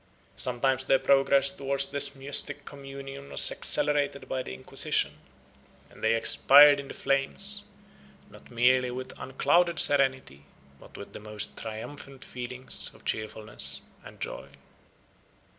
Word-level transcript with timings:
Sometimes 0.35 0.85
their 0.85 0.97
progress 0.97 1.51
towards 1.51 1.87
this 1.89 2.15
mystic 2.15 2.65
communion 2.65 3.29
was 3.29 3.51
accelerated 3.51 4.27
by 4.27 4.41
the 4.41 4.51
Inquisition, 4.51 5.15
and 5.91 6.03
they 6.03 6.15
expired 6.15 6.79
in 6.79 6.87
the 6.87 6.95
flames, 6.95 7.65
not 8.27 8.49
merely 8.49 8.89
with 8.89 9.13
unclouded 9.19 9.79
serenity, 9.79 10.45
but 10.79 10.97
with 10.97 11.13
the 11.13 11.19
most 11.19 11.55
triumphant 11.55 12.25
feelings 12.25 12.89
of 12.95 13.05
cheerfulness 13.05 13.83
and 14.03 14.19
joy. 14.19 14.47